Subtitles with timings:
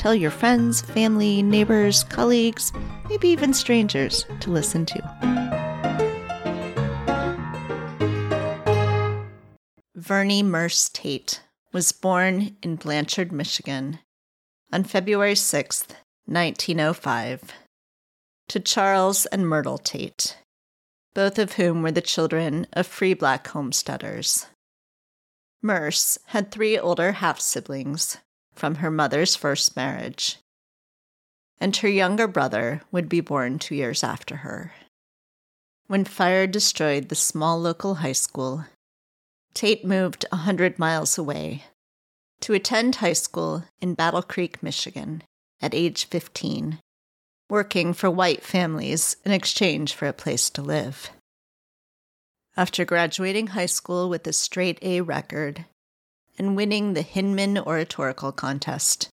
[0.00, 2.72] tell your friends, family, neighbors, colleagues,
[3.10, 4.98] maybe even strangers to listen to.
[9.94, 11.42] Vernie Merze Tate
[11.74, 13.98] was born in Blanchard, Michigan
[14.72, 15.88] on February 6,
[16.24, 17.52] 1905,
[18.48, 20.38] to Charles and Myrtle Tate,
[21.12, 24.46] both of whom were the children of free black homesteaders.
[25.60, 28.16] Merze had three older half siblings
[28.60, 30.36] from her mother's first marriage,
[31.58, 34.74] and her younger brother would be born two years after her.
[35.86, 38.66] When fire destroyed the small local high school,
[39.54, 41.64] Tate moved a hundred miles away
[42.40, 45.22] to attend high school in Battle Creek, Michigan,
[45.62, 46.80] at age 15,
[47.48, 51.08] working for white families in exchange for a place to live.
[52.58, 55.64] After graduating high school with a straight A record
[56.40, 59.10] and winning the Hinman Oratorical Contest,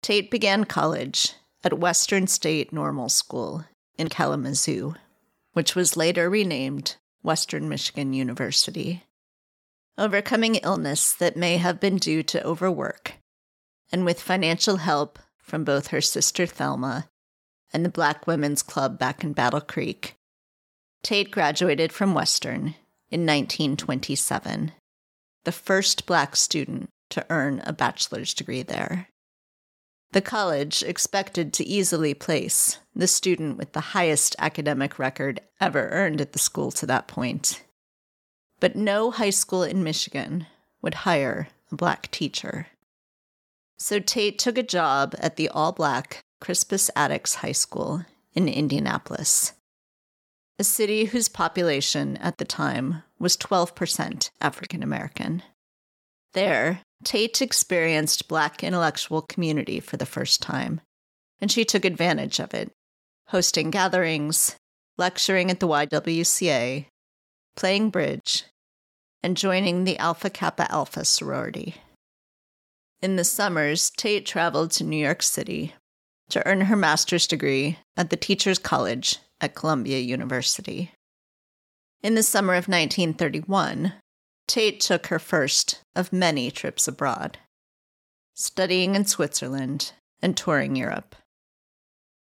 [0.00, 3.66] Tate began college at Western State Normal School
[3.98, 4.94] in Kalamazoo,
[5.52, 9.04] which was later renamed Western Michigan University.
[9.98, 13.16] Overcoming illness that may have been due to overwork,
[13.92, 17.06] and with financial help from both her sister Thelma
[17.74, 20.14] and the Black Women's Club back in Battle Creek,
[21.02, 22.76] Tate graduated from Western
[23.10, 24.72] in 1927,
[25.44, 29.08] the first black student to earn a bachelor's degree there.
[30.12, 36.20] The college expected to easily place the student with the highest academic record ever earned
[36.20, 37.62] at the school to that point
[38.62, 40.46] but no high school in Michigan
[40.82, 42.68] would hire a black teacher.
[43.76, 48.04] So Tate took a job at the all black Crispus Attucks High School
[48.34, 49.54] in Indianapolis,
[50.60, 55.42] a city whose population at the time was 12% African American.
[56.34, 60.80] There, Tate experienced black intellectual community for the first time,
[61.40, 62.72] and she took advantage of it,
[63.28, 64.56] hosting gatherings,
[64.98, 66.86] lecturing at the YWCA,
[67.54, 68.44] playing bridge,
[69.22, 71.76] and joining the Alpha Kappa Alpha sorority.
[73.00, 75.74] In the summers, Tate traveled to New York City
[76.30, 80.90] to earn her master's degree at the Teachers College at Columbia University.
[82.02, 83.94] In the summer of 1931,
[84.48, 87.38] Tate took her first of many trips abroad,
[88.34, 91.14] studying in Switzerland and touring Europe.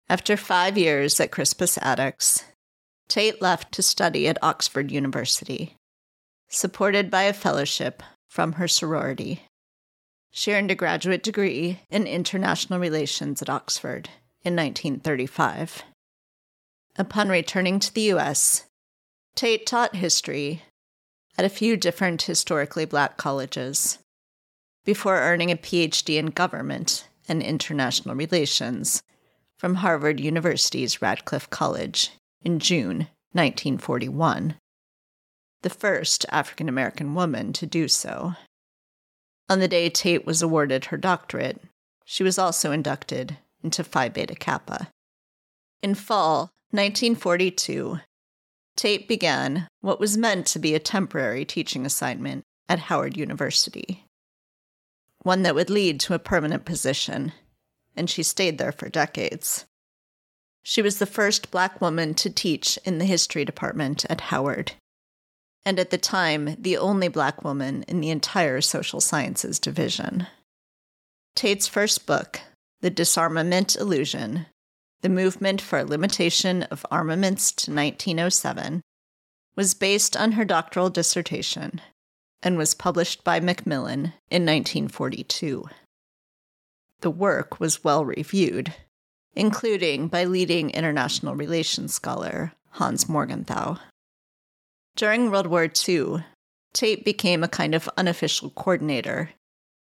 [0.08, 2.44] After five years at Crispus Attucks,
[3.08, 5.76] Tate left to study at Oxford University
[6.50, 9.44] supported by a fellowship from her sorority.
[10.32, 14.09] She earned a graduate degree in international relations at Oxford
[14.44, 15.84] in 1935.
[16.97, 18.66] Upon returning to the U.S.,
[19.35, 20.63] Tate taught history
[21.38, 24.00] at a few different historically black colleges
[24.85, 29.03] before earning a PhD in government and international relations
[29.57, 32.12] from Harvard University's Radcliffe College
[32.44, 34.56] in June 1941
[35.66, 38.34] the first African American woman to do so.
[39.50, 41.59] On the day Tate was awarded her doctorate,
[42.06, 44.90] she was also inducted into Phi Beta Kappa.
[45.81, 48.00] In fall 1942,
[48.75, 54.06] Tate began what was meant to be a temporary teaching assignment at Howard University,
[55.24, 57.31] one that would lead to a permanent position,
[57.96, 59.66] and she stayed there for decades.
[60.64, 64.74] She was the first black woman to teach in the history department at Howard
[65.66, 70.28] and at the time, the only black woman in the entire social sciences division.
[71.35, 72.40] Tate's first book,
[72.81, 74.46] The Disarmament Illusion
[75.02, 78.82] The Movement for Limitation of Armaments to 1907,
[79.56, 81.82] was based on her doctoral dissertation
[82.44, 85.66] and was published by Macmillan in 1942.
[87.02, 88.74] The work was well reviewed,
[89.34, 93.78] including by leading international relations scholar Hans Morgenthau.
[94.96, 96.26] During World War II,
[96.74, 99.32] Tate became a kind of unofficial coordinator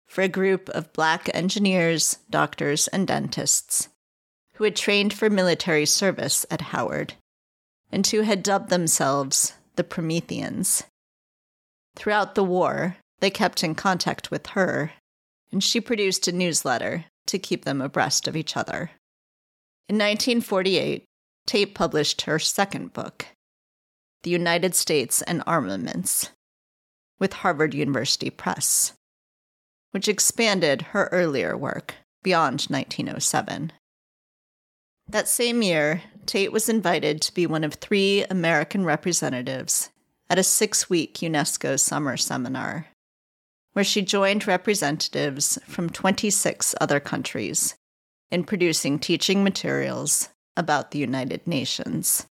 [0.08, 3.90] for a group of black engineers, doctors, and dentists
[4.56, 7.14] who had trained for military service at Howard
[7.92, 10.84] and who had dubbed themselves the Prometheans.
[11.96, 14.94] Throughout the war, they kept in contact with her,
[15.52, 18.92] and she produced a newsletter to keep them abreast of each other.
[19.88, 21.04] In 1948,
[21.46, 23.28] Tate published her second book,
[24.24, 26.32] The United States and Armaments,
[27.20, 28.94] with Harvard University Press,
[29.92, 33.72] which expanded her earlier work beyond 1907.
[35.08, 39.90] That same year, Tate was invited to be one of three American representatives
[40.30, 42.88] at a six week UNESCO summer seminar,
[43.74, 47.76] where she joined representatives from 26 other countries
[48.32, 52.26] in producing teaching materials about the United Nations.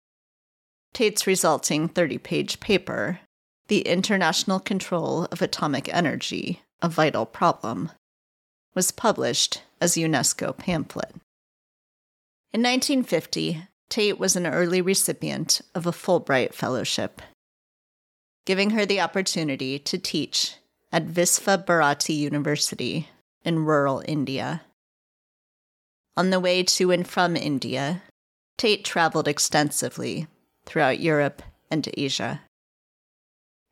[0.92, 3.20] Tate's resulting 30 page paper,
[3.68, 7.90] The International Control of Atomic Energy, a Vital Problem,
[8.74, 11.14] was published as a UNESCO pamphlet.
[12.54, 17.20] In 1950, Tate was an early recipient of a Fulbright Fellowship,
[18.46, 20.54] giving her the opportunity to teach
[20.92, 23.08] at Visva Bharati University
[23.44, 24.62] in rural India.
[26.16, 28.02] On the way to and from India,
[28.56, 30.28] Tate traveled extensively
[30.64, 31.42] throughout Europe
[31.72, 32.42] and Asia.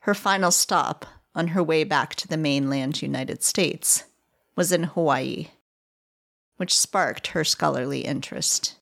[0.01, 1.07] Her final stop
[1.37, 4.03] on her way back to the mainland United States
[4.57, 5.51] was in Hawaii,
[6.57, 8.77] which sparked her scholarly interest.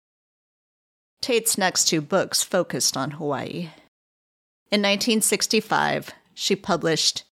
[1.20, 3.70] Tate's next two books focused on Hawaii.
[4.70, 7.24] In 1965, she published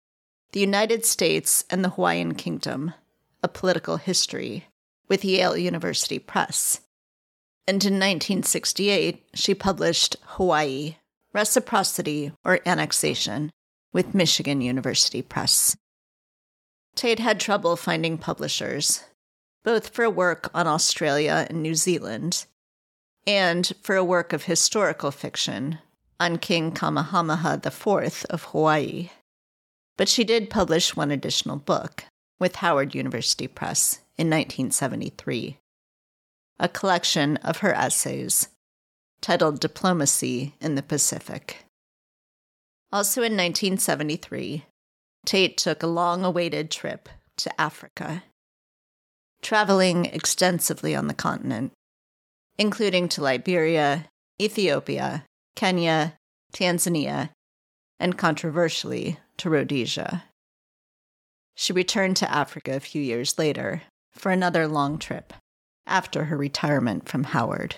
[0.52, 2.94] The United States and the Hawaiian Kingdom
[3.42, 4.66] A Political History
[5.08, 6.80] with Yale University Press.
[7.66, 10.96] And in 1968, she published Hawaii
[11.32, 13.50] Reciprocity or Annexation
[13.92, 15.76] with Michigan University Press.
[16.94, 19.04] Tate had trouble finding publishers,
[19.64, 22.46] both for work on Australia and New Zealand,
[23.26, 25.78] and for a work of historical fiction
[26.20, 29.10] on King Kamehameha IV of Hawaii.
[29.96, 32.04] But she did publish one additional book
[32.38, 35.58] with Howard University Press in 1973
[36.58, 38.48] a collection of her essays
[39.20, 41.64] titled Diplomacy in the Pacific.
[42.92, 44.64] Also in 1973,
[45.26, 48.24] Tate took a long awaited trip to Africa,
[49.42, 51.72] traveling extensively on the continent,
[52.58, 54.06] including to Liberia,
[54.40, 55.24] Ethiopia,
[55.56, 56.14] Kenya,
[56.52, 57.30] Tanzania,
[58.00, 60.24] and controversially to Rhodesia.
[61.54, 63.82] She returned to Africa a few years later
[64.12, 65.32] for another long trip
[65.86, 67.76] after her retirement from Howard.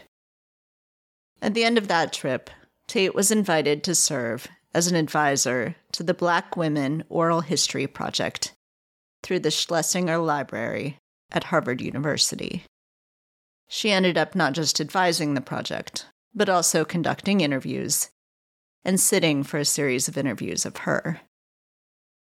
[1.41, 2.51] At the end of that trip,
[2.87, 8.53] Tate was invited to serve as an advisor to the Black Women Oral History Project
[9.23, 10.99] through the Schlesinger Library
[11.33, 12.65] at Harvard University.
[13.69, 18.11] She ended up not just advising the project, but also conducting interviews
[18.85, 21.21] and sitting for a series of interviews of her.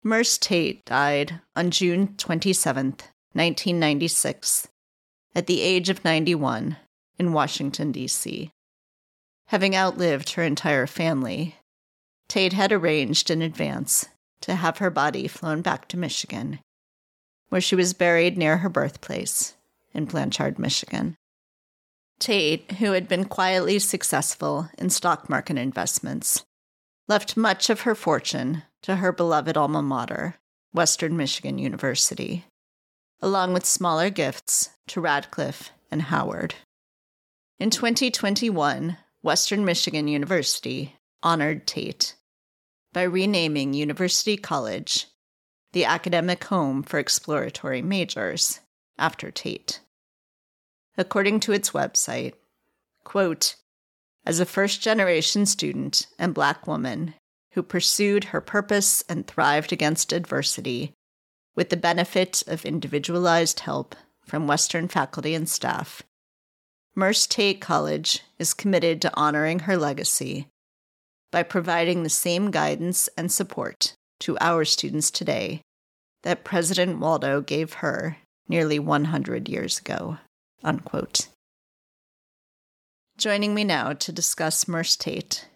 [0.03, 2.87] Merze Tate died on June 27,
[3.33, 4.69] 1996,
[5.35, 6.77] at the age of 91
[7.19, 8.51] in Washington, D.C.
[9.49, 11.57] Having outlived her entire family,
[12.29, 14.07] Tate had arranged in advance
[14.41, 16.59] to have her body flown back to Michigan,
[17.49, 19.55] where she was buried near her birthplace
[19.93, 21.17] in Blanchard, Michigan.
[22.19, 26.45] Tate, who had been quietly successful in stock market investments,
[27.09, 30.37] left much of her fortune to her beloved alma mater,
[30.73, 32.45] Western Michigan University
[33.21, 36.55] along with smaller gifts to Radcliffe and Howard.
[37.59, 42.15] In 2021, Western Michigan University honored Tate
[42.93, 45.07] by renaming University College
[45.77, 48.61] the academic home for exploratory majors
[48.97, 49.81] after Tate.
[50.97, 52.33] According to its website,
[53.05, 53.57] quote,
[54.25, 57.13] as a first generation student and black woman
[57.53, 60.95] who pursued her purpose and thrived against adversity
[61.55, 66.03] with the benefit of individualized help from Western faculty and staff.
[66.95, 70.47] Merze Tate College is committed to honoring her legacy
[71.31, 75.61] by providing the same guidance and support to our students today
[76.27, 78.17] that President Waldo gave her
[78.49, 80.19] nearly 100 years ago.
[80.65, 81.29] Unquote.
[83.17, 85.47] Joining me now to discuss Merze Tate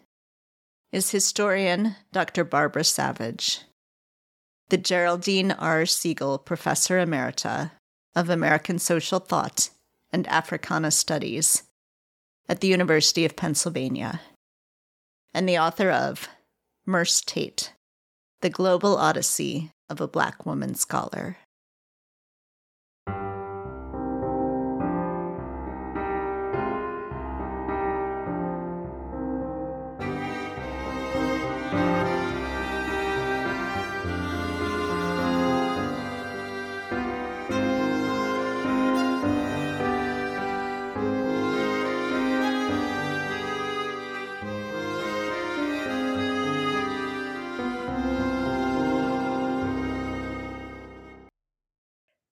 [0.93, 2.45] is historian Dr.
[2.45, 3.59] Barbara Savage
[4.69, 5.81] the Geraldine R.
[5.81, 7.71] Segal Professor Emerita
[8.15, 9.71] of American Social Thought
[10.13, 11.63] and Africana Studies
[12.47, 14.21] at the University of Pennsylvania,
[15.33, 16.29] and the author of
[16.85, 17.73] Merze Tate,
[18.39, 21.37] The Global Odyssey of a Black Woman Scholar.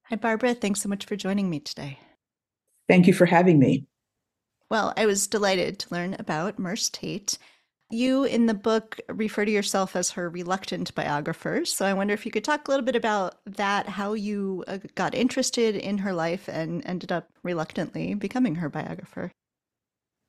[0.10, 0.56] Hi, Barbara.
[0.56, 2.00] Thanks so much for joining me today.
[2.88, 3.86] Thank you for having me.
[4.72, 7.38] Well, I was delighted to learn about Merze Tate.
[7.92, 11.64] You in the book refer to yourself as her reluctant biographer.
[11.64, 14.80] So I wonder if you could talk a little bit about that, how you uh,
[14.96, 19.32] got interested in her life and ended up reluctantly becoming her biographer.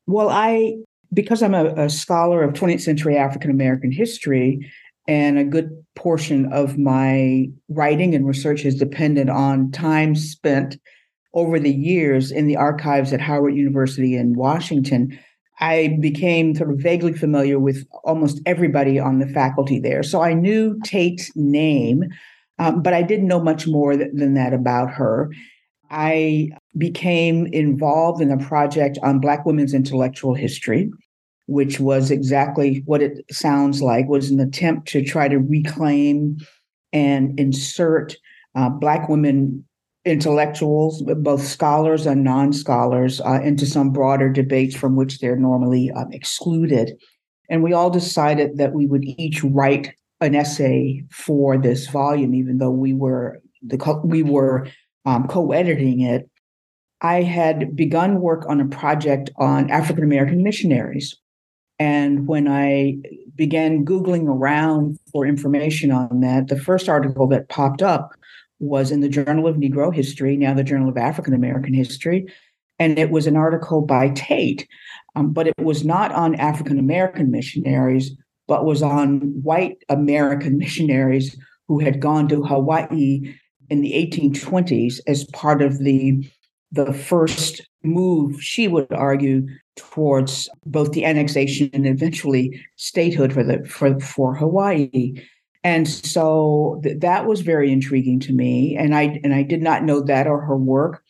[0.06, 0.74] Well, I,
[1.10, 4.70] because I'm a, a scholar of 20th century African American history,
[5.10, 10.78] and a good portion of my writing and research is dependent on time spent
[11.34, 15.18] over the years in the archives at Howard University in Washington.
[15.58, 20.04] I became sort of vaguely familiar with almost everybody on the faculty there.
[20.04, 22.04] So I knew Tate's name,
[22.60, 25.32] um, but I didn't know much more th- than that about her.
[25.90, 30.88] I became involved in a project on Black women's intellectual history
[31.50, 36.36] which was exactly what it sounds like, was an attempt to try to reclaim
[36.92, 38.16] and insert
[38.54, 39.64] uh, Black women
[40.04, 45.90] intellectuals, both scholars and non scholars, uh, into some broader debates from which they're normally
[45.90, 46.92] um, excluded.
[47.48, 52.58] And we all decided that we would each write an essay for this volume, even
[52.58, 54.68] though we were the co- we were
[55.04, 56.30] um, co-editing it.
[57.02, 61.16] I had begun work on a project on African American missionaries
[61.80, 62.98] and when I
[63.36, 68.12] began Googling around for information on that, the first article that popped up
[68.58, 72.26] was in the Journal of Negro History, now the Journal of African American History.
[72.78, 74.68] And it was an article by Tate,
[75.16, 78.14] um, but it was not on African American missionaries,
[78.46, 81.34] but was on white American missionaries
[81.66, 83.34] who had gone to Hawaii
[83.70, 86.30] in the 1820s as part of the
[86.72, 89.46] the first move, she would argue,
[89.76, 95.14] towards both the annexation and eventually statehood for the for for Hawaii.
[95.62, 99.84] And so th- that was very intriguing to me, and I and I did not
[99.84, 101.02] know that or her work.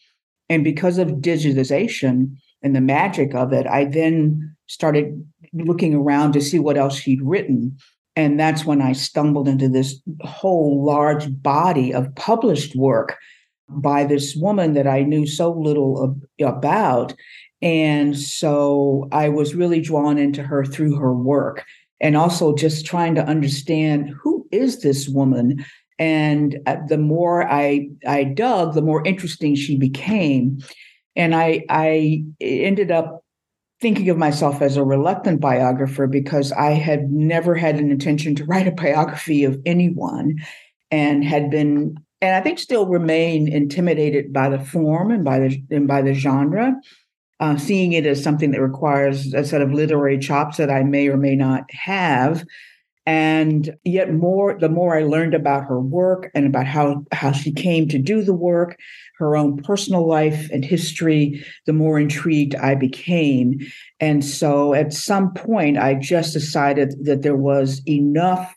[0.48, 6.40] And because of digitization and the magic of it, I then started looking around to
[6.40, 7.76] see what else she'd written.
[8.16, 13.16] And that's when I stumbled into this whole large body of published work
[13.70, 17.14] by this woman that I knew so little about.
[17.62, 21.64] And so I was really drawn into her through her work
[22.00, 25.64] and also just trying to understand who is this woman
[26.00, 30.58] and uh, the more I I dug, the more interesting she became,
[31.14, 33.22] and I I ended up
[33.82, 38.44] thinking of myself as a reluctant biographer because I had never had an intention to
[38.46, 40.38] write a biography of anyone,
[40.90, 45.62] and had been and I think still remain intimidated by the form and by the
[45.70, 46.74] and by the genre,
[47.40, 51.08] uh, seeing it as something that requires a set of literary chops that I may
[51.08, 52.44] or may not have.
[53.06, 57.50] And yet, more the more I learned about her work and about how how she
[57.52, 58.78] came to do the work,
[59.16, 63.60] her own personal life and history, the more intrigued I became.
[63.98, 68.54] And so, at some point, I just decided that there was enough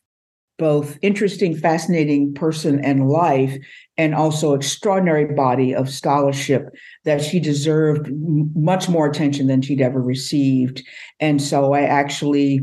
[0.63, 3.53] both interesting, fascinating person and life,
[3.97, 6.69] and also extraordinary body of scholarship
[7.03, 8.09] that she deserved
[8.55, 10.81] much more attention than she'd ever received.
[11.19, 12.61] And so I actually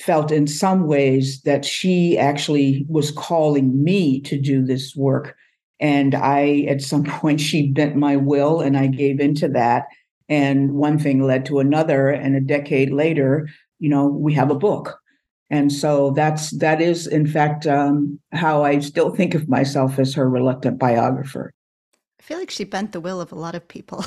[0.00, 5.36] felt in some ways that she actually was calling me to do this work.
[5.78, 9.84] And I, at some point, she bent my will and I gave into that.
[10.28, 12.08] And one thing led to another.
[12.08, 13.48] And a decade later,
[13.78, 14.98] you know, we have a book
[15.50, 20.14] and so that's that is in fact um, how I still think of myself as
[20.14, 21.52] her reluctant biographer.
[22.18, 24.04] I feel like she bent the will of a lot of people.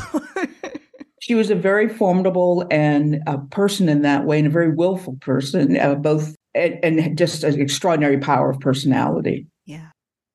[1.22, 5.18] she was a very formidable and a person in that way, and a very willful
[5.22, 9.48] person, uh, both and, and just an extraordinary power of personality.
[9.66, 9.90] Yeah.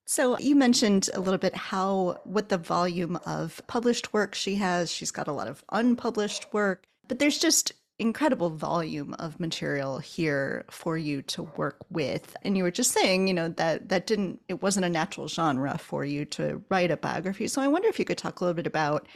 [0.07, 4.91] So you mentioned a little bit how what the volume of published work she has.
[4.93, 10.65] She's got a lot of unpublished work, but there's just incredible volume of material here
[10.69, 12.37] for you to work with.
[12.43, 15.79] And you were just saying you know that that didn't it wasn't a natural genre
[15.79, 17.47] for you to write a biography.
[17.49, 19.07] So i wonder if you could talk a little bit about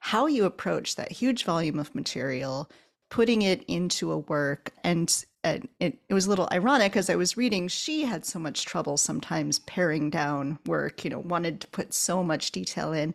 [0.00, 2.70] how you approach that huge volume of material
[3.10, 4.72] putting it into a work.
[4.82, 8.38] And, and it, it was a little ironic as i was reading she had so
[8.38, 13.14] much trouble sometimes paring down work you know wanted to put so much detail in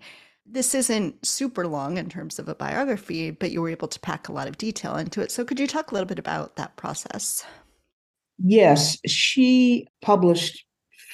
[0.52, 4.28] this isn't super long in terms of a biography, but you were able to pack
[4.28, 5.32] a lot of detail into it.
[5.32, 7.46] So, could you talk a little bit about that process?
[8.38, 10.66] Yes, she published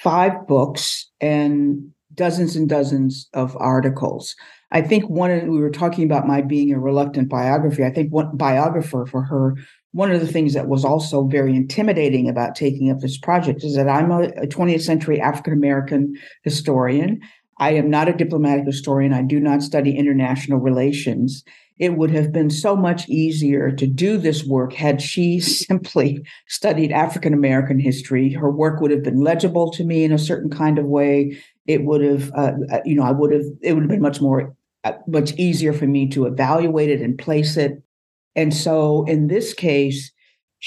[0.02, 4.36] five books and dozens and dozens of articles.
[4.72, 7.84] I think one of we were talking about my being a reluctant biography.
[7.84, 9.56] I think one biographer for her.
[9.92, 13.76] One of the things that was also very intimidating about taking up this project is
[13.76, 17.22] that I'm a, a 20th century African American historian.
[17.58, 19.14] I am not a diplomatic historian.
[19.14, 21.44] I do not study international relations.
[21.78, 26.92] It would have been so much easier to do this work had she simply studied
[26.92, 28.32] African American history.
[28.32, 31.38] Her work would have been legible to me in a certain kind of way.
[31.66, 34.22] It would have, uh, uh you know, I would have, it would have been much
[34.22, 37.82] more, uh, much easier for me to evaluate it and place it.
[38.36, 40.12] And so in this case,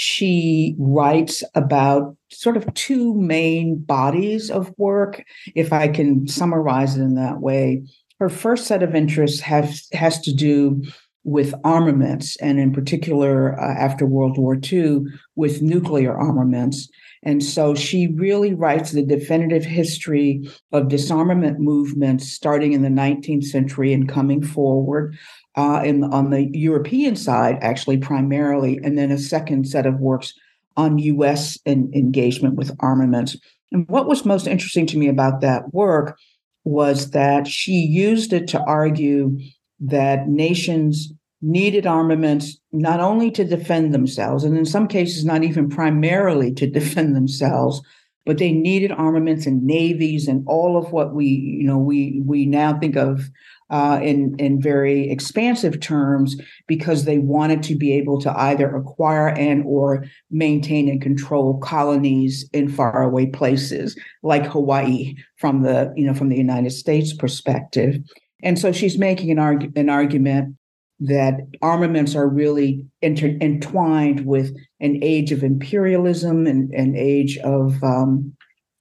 [0.00, 5.25] she writes about sort of two main bodies of work,
[5.57, 7.83] if I can summarize it in that way.
[8.21, 10.85] Her first set of interests has, has to do
[11.25, 15.01] with armaments, and in particular, uh, after World War II,
[15.37, 16.89] with nuclear armaments.
[17.23, 23.45] And so she really writes the definitive history of disarmament movements starting in the 19th
[23.45, 25.17] century and coming forward
[25.57, 30.33] uh, in, on the European side, actually, primarily, and then a second set of works
[30.77, 33.37] on US in, engagement with armaments.
[33.73, 36.17] And what was most interesting to me about that work
[36.65, 39.37] was that she used it to argue
[39.81, 45.69] that nations needed armaments not only to defend themselves, and in some cases, not even
[45.69, 47.81] primarily to defend themselves,
[48.27, 52.45] but they needed armaments and navies and all of what we, you know, we we
[52.45, 53.31] now think of
[53.71, 59.29] uh, in in very expansive terms because they wanted to be able to either acquire
[59.29, 66.15] and or maintain and control colonies in faraway places like Hawaii from the you know
[66.15, 67.99] from the United States perspective.
[68.42, 70.57] And so she's making an, arg- an argument
[71.00, 77.83] that armaments are really inter- entwined with an age of imperialism and an age of
[77.83, 78.35] um,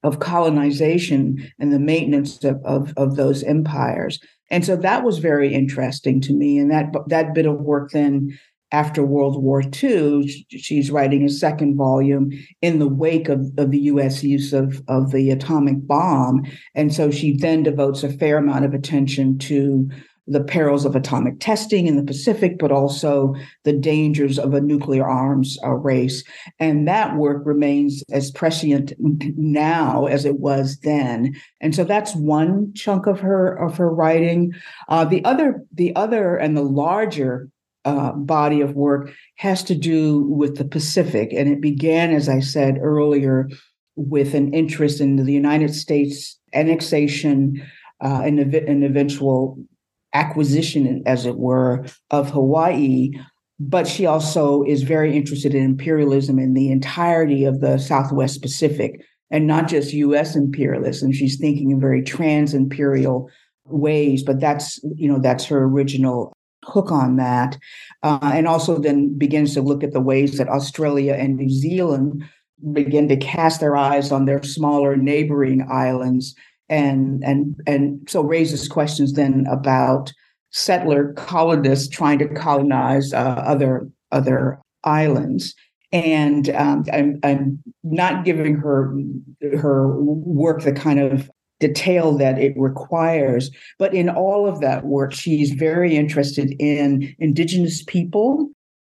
[0.04, 4.20] of colonization and the maintenance of, of, of those empires.
[4.50, 6.58] And so that was very interesting to me.
[6.58, 8.38] And that that bit of work then
[8.72, 13.80] after World War II, she's writing a second volume in the wake of, of the
[13.80, 16.42] US use of, of the atomic bomb.
[16.74, 19.88] And so she then devotes a fair amount of attention to
[20.28, 25.08] the perils of atomic testing in the Pacific, but also the dangers of a nuclear
[25.08, 26.22] arms uh, race.
[26.60, 31.34] And that work remains as prescient now as it was then.
[31.62, 34.52] And so that's one chunk of her of her writing.
[34.88, 37.48] Uh, the other, the other, and the larger
[37.88, 42.40] uh, body of work has to do with the Pacific, and it began, as I
[42.40, 43.48] said earlier,
[43.96, 47.62] with an interest in the United States annexation
[48.04, 49.58] uh, and an eventual
[50.12, 53.10] acquisition, as it were, of Hawaii.
[53.58, 59.00] But she also is very interested in imperialism in the entirety of the Southwest Pacific
[59.30, 61.10] and not just US imperialism.
[61.10, 63.30] She's thinking in very trans imperial
[63.64, 66.32] ways, but that's, you know, that's her original
[66.68, 67.58] hook on that.
[68.02, 72.24] Uh, and also then begins to look at the ways that Australia and New Zealand
[72.72, 76.34] begin to cast their eyes on their smaller neighboring islands
[76.68, 80.12] and and and so raises questions then about
[80.50, 85.54] settler colonists trying to colonize uh, other other islands
[85.92, 88.94] and um, I'm, I'm not giving her
[89.58, 95.12] her work the kind of detail that it requires but in all of that work
[95.12, 98.50] she's very interested in indigenous people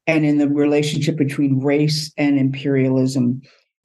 [0.08, 3.42] and in the relationship between race and imperialism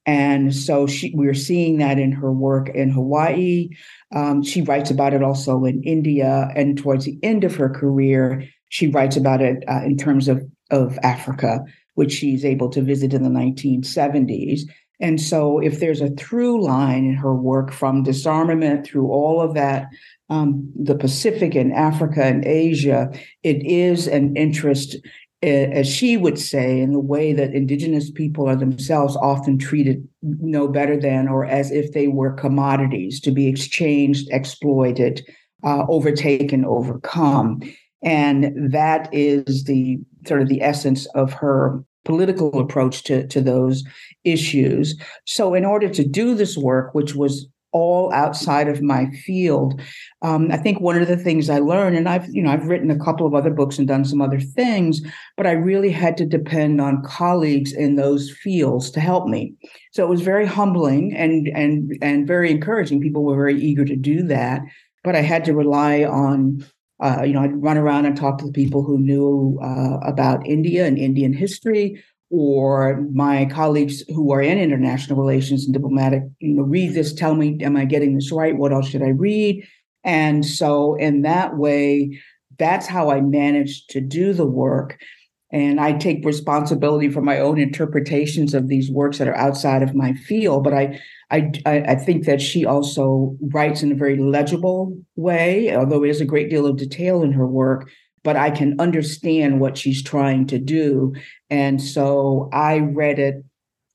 [0.07, 3.69] and so she, we're seeing that in her work in Hawaii.
[4.15, 6.51] Um, she writes about it also in India.
[6.57, 10.43] And towards the end of her career, she writes about it uh, in terms of,
[10.71, 11.65] of Africa,
[11.95, 14.63] which she's able to visit in the 1970s.
[15.01, 19.55] And so, if there's a through line in her work from disarmament through all of
[19.55, 19.89] that,
[20.29, 23.11] um, the Pacific and Africa and Asia,
[23.43, 24.97] it is an interest
[25.43, 30.69] as she would say, in the way that indigenous people are themselves often treated no
[30.69, 35.27] better than or as if they were commodities to be exchanged, exploited,
[35.65, 37.63] uh, overtaken, overcome.
[38.03, 43.85] And that is the sort of the essence of her political approach to, to those
[44.25, 44.99] issues.
[45.27, 49.81] So, in order to do this work, which was all outside of my field.
[50.23, 52.91] Um, I think one of the things I learned, and I've you know I've written
[52.91, 55.01] a couple of other books and done some other things,
[55.37, 59.55] but I really had to depend on colleagues in those fields to help me.
[59.93, 63.01] So it was very humbling and and and very encouraging.
[63.01, 64.63] People were very eager to do that,
[65.05, 66.65] but I had to rely on.
[67.03, 70.47] Uh, you know, I'd run around and talk to the people who knew uh, about
[70.47, 76.55] India and Indian history, or my colleagues who are in international relations and diplomatic, you
[76.55, 78.57] know, read this, tell me, am I getting this right?
[78.57, 79.67] What else should I read?
[80.05, 82.21] And so, in that way,
[82.59, 84.99] that's how I managed to do the work.
[85.53, 89.95] and I take responsibility for my own interpretations of these works that are outside of
[89.95, 90.63] my field.
[90.63, 96.01] But I, I, I think that she also writes in a very legible way, although
[96.01, 97.89] there's a great deal of detail in her work.
[98.23, 101.15] But I can understand what she's trying to do,
[101.49, 103.37] and so I read it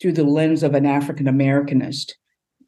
[0.02, 2.13] through the lens of an African Americanist,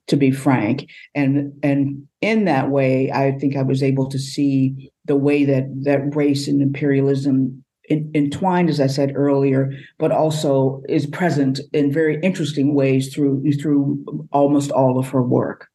[0.07, 4.91] to be frank, and and in that way, I think I was able to see
[5.05, 11.05] the way that that race and imperialism entwined, as I said earlier, but also is
[11.05, 15.67] present in very interesting ways through through almost all of her work.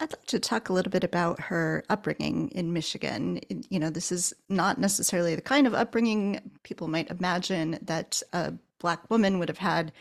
[0.00, 3.40] I'd like to talk a little bit about her upbringing in Michigan.
[3.68, 8.54] You know, this is not necessarily the kind of upbringing people might imagine that a
[8.78, 9.92] Black woman would have had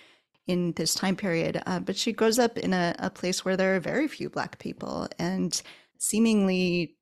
[0.45, 3.75] in this time period, uh, but she grows up in a, a place where there
[3.75, 5.61] are very few Black people and
[5.97, 6.95] seemingly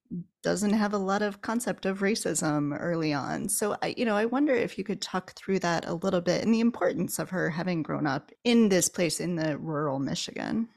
[0.44, 3.50] doesn't have a lot of concept of racism early on.
[3.50, 6.44] So I you know, I wonder if you could talk through that a little bit
[6.44, 10.70] and the importance of her having grown up in this place in the rural Michigan.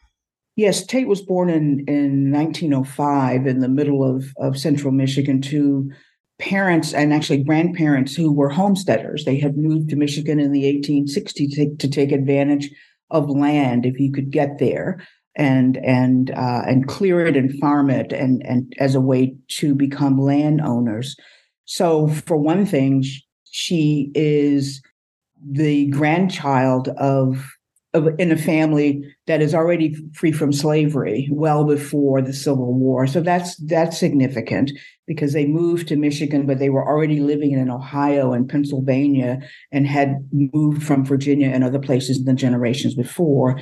[0.56, 5.88] Yes, Tate was born in, in 1905 in the middle of, of central Michigan to
[6.40, 9.24] parents and actually grandparents who were homesteaders.
[9.24, 12.70] They had moved to Michigan in the 1860s to to take advantage
[13.10, 14.98] of land if you could get there
[15.38, 19.74] and and uh, and clear it and farm it and and as a way to
[19.74, 21.16] become landowners.
[21.64, 23.04] So for one thing,
[23.50, 24.82] she is
[25.40, 27.46] the grandchild of
[27.94, 33.06] of in a family that is already free from slavery well before the Civil War.
[33.06, 34.72] So that's that's significant
[35.06, 39.40] because they moved to Michigan, but they were already living in Ohio and Pennsylvania
[39.72, 43.60] and had moved from Virginia and other places in the generations before.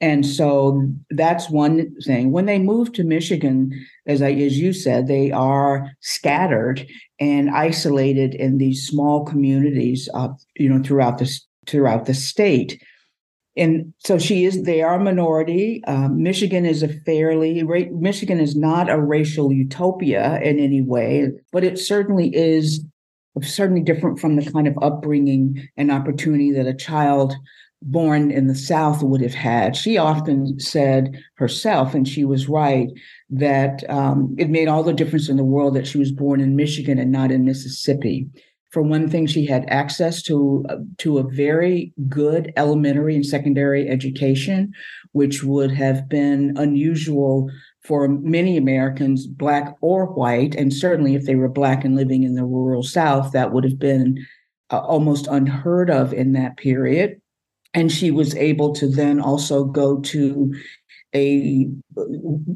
[0.00, 2.30] And so that's one thing.
[2.30, 3.72] When they move to Michigan,
[4.06, 6.86] as I as you said, they are scattered
[7.18, 11.28] and isolated in these small communities, uh, you know, throughout the
[11.66, 12.80] throughout the state.
[13.56, 14.62] And so she is.
[14.62, 15.82] They are a minority.
[15.88, 17.64] Um, Michigan is a fairly.
[17.64, 22.84] Ra- Michigan is not a racial utopia in any way, but it certainly is
[23.42, 27.34] certainly different from the kind of upbringing and opportunity that a child
[27.82, 29.76] born in the South would have had.
[29.76, 32.88] She often said herself, and she was right,
[33.30, 36.56] that um, it made all the difference in the world that she was born in
[36.56, 38.28] Michigan and not in Mississippi.
[38.70, 43.88] For one thing, she had access to uh, to a very good elementary and secondary
[43.88, 44.72] education,
[45.12, 47.50] which would have been unusual
[47.82, 52.34] for many Americans, black or white, and certainly if they were black and living in
[52.34, 54.26] the rural South, that would have been
[54.70, 57.18] uh, almost unheard of in that period
[57.78, 60.52] and she was able to then also go to
[61.14, 61.68] a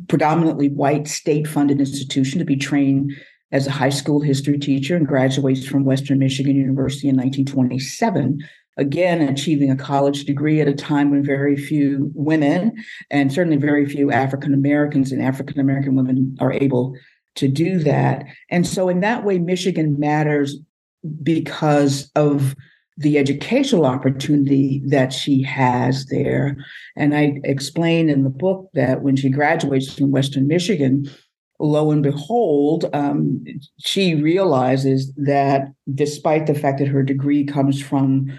[0.09, 3.13] predominantly white state funded institution to be trained
[3.53, 8.41] as a high school history teacher and graduates from Western Michigan University in 1927.
[8.79, 12.73] Again, achieving a college degree at a time when very few women
[13.09, 16.97] and certainly very few African Americans and African American women are able
[17.37, 18.25] to do that.
[18.51, 20.57] And so, in that way, Michigan matters
[21.23, 22.57] because of
[22.99, 26.57] the educational opportunity that she has there.
[26.97, 31.11] And I explain in the book that when she graduates from Western Michigan,
[31.59, 33.45] lo and behold, um,
[33.79, 38.31] she realizes that despite the fact that her degree comes from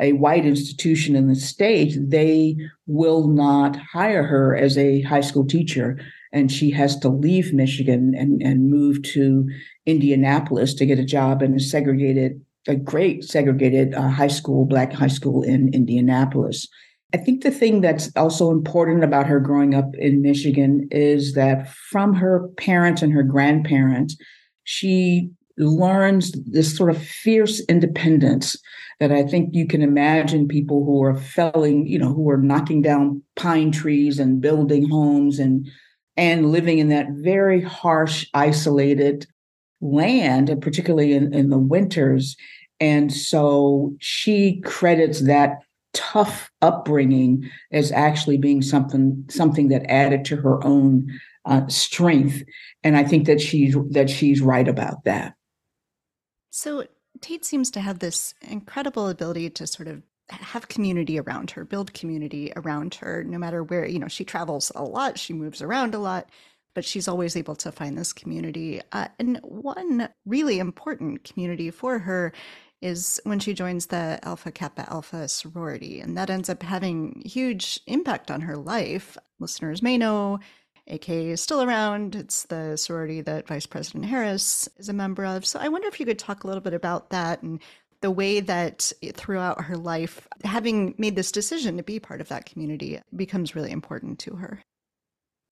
[0.00, 5.44] a white institution in the state, they will not hire her as a high school
[5.44, 5.98] teacher.
[6.32, 9.48] And she has to leave Michigan and, and move to
[9.86, 14.92] Indianapolis to get a job in a segregated a great segregated uh, high school, black
[14.92, 16.66] high school in Indianapolis.
[17.14, 21.68] I think the thing that's also important about her growing up in Michigan is that
[21.70, 24.16] from her parents and her grandparents,
[24.64, 28.56] she learns this sort of fierce independence
[29.00, 32.82] that I think you can imagine people who are felling, you know, who are knocking
[32.82, 35.66] down pine trees and building homes and
[36.16, 39.26] and living in that very harsh, isolated
[39.80, 42.36] land, and particularly in, in the winters,
[42.80, 45.58] and so she credits that
[45.94, 51.08] tough upbringing as actually being something something that added to her own
[51.44, 52.42] uh, strength.
[52.84, 55.34] And I think that she's that she's right about that.
[56.50, 56.84] So
[57.20, 61.94] Tate seems to have this incredible ability to sort of have community around her, build
[61.94, 65.94] community around her, no matter where, you know, she travels a lot, she moves around
[65.94, 66.28] a lot,
[66.78, 68.80] but she's always able to find this community.
[68.92, 72.32] Uh, and one really important community for her
[72.80, 75.98] is when she joins the Alpha Kappa Alpha sorority.
[75.98, 79.18] And that ends up having huge impact on her life.
[79.40, 80.38] Listeners may know
[80.86, 82.14] AK is still around.
[82.14, 85.44] It's the sorority that Vice President Harris is a member of.
[85.44, 87.58] So I wonder if you could talk a little bit about that and
[88.02, 92.46] the way that throughout her life, having made this decision to be part of that
[92.46, 94.62] community becomes really important to her.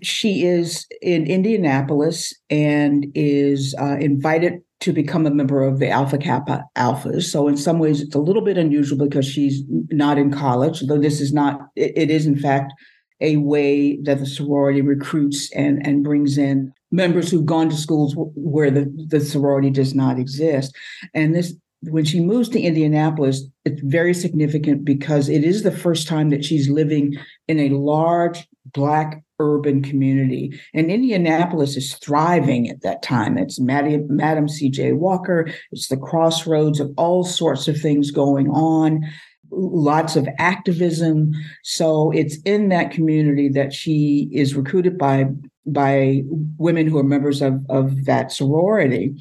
[0.02, 6.18] She is in Indianapolis and is uh, invited to become a member of the Alpha
[6.18, 7.24] Kappa Alphas.
[7.24, 10.98] So, in some ways, it's a little bit unusual because she's not in college, though
[10.98, 12.72] this is not, it, is in fact
[13.20, 18.14] a way that the sorority recruits and, and brings in members who've gone to schools
[18.16, 20.76] where the, the sorority does not exist.
[21.14, 26.08] And this when she moves to Indianapolis, it's very significant because it is the first
[26.08, 27.16] time that she's living
[27.48, 30.58] in a large Black urban community.
[30.74, 33.36] And Indianapolis is thriving at that time.
[33.36, 34.92] It's Madam, Madam C.J.
[34.92, 39.02] Walker, it's the crossroads of all sorts of things going on,
[39.50, 41.32] lots of activism.
[41.64, 45.24] So it's in that community that she is recruited by,
[45.66, 46.22] by
[46.58, 49.14] women who are members of, of that sorority.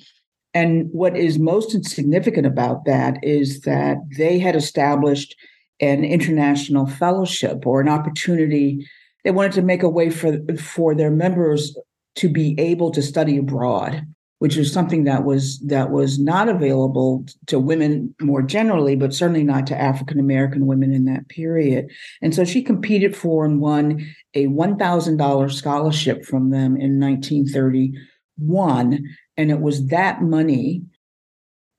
[0.53, 5.35] And what is most significant about that is that they had established
[5.81, 8.87] an international fellowship or an opportunity.
[9.25, 11.77] They wanted to make a way for, for their members
[12.15, 14.07] to be able to study abroad,
[14.39, 19.43] which is something that was that was not available to women more generally, but certainly
[19.43, 21.91] not to African American women in that period.
[22.21, 29.03] And so she competed for and won a $1,000 scholarship from them in 1931
[29.37, 30.83] and it was that money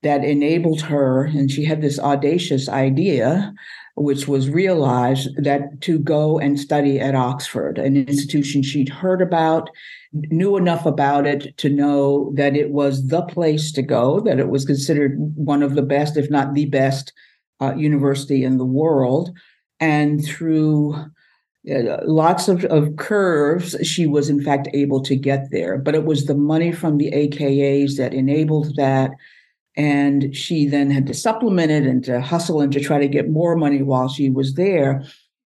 [0.03, 3.53] that enabled her, and she had this audacious idea,
[3.97, 9.71] which was realized that to go and study at Oxford, an institution she'd heard about,
[10.13, 14.49] knew enough about it to know that it was the place to go, that it
[14.49, 17.11] was considered one of the best, if not the best,
[17.59, 19.35] uh, university in the world.
[19.79, 25.79] And through uh, lots of, of curves, she was in fact able to get there.
[25.79, 29.09] But it was the money from the AKAs that enabled that.
[29.77, 33.29] And she then had to supplement it and to hustle and to try to get
[33.29, 35.05] more money while she was there.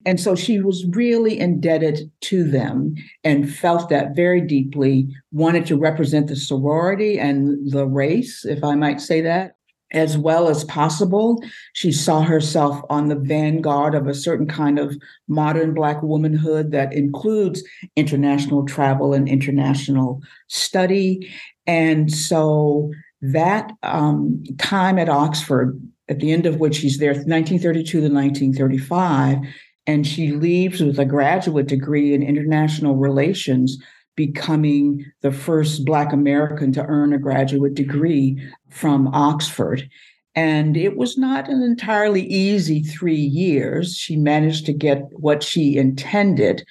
[0.05, 5.77] And so she was really indebted to them and felt that very deeply, wanted to
[5.77, 9.55] represent the sorority and the race, if I might say that,
[9.91, 11.41] as well as possible.
[11.73, 14.95] She saw herself on the vanguard of a certain kind of
[15.27, 17.63] modern Black womanhood that includes
[17.95, 21.29] international travel and international study.
[21.65, 27.83] And so that um, time at Oxford, at the end of which she's there, 1932
[27.91, 29.39] to 1935,
[29.85, 33.77] and she leaves with a graduate degree in international relations
[34.15, 39.87] becoming the first Black American to earn a graduate degree from Oxford.
[40.35, 43.95] And it was not an entirely easy three years.
[43.95, 46.65] She managed to get what she intended,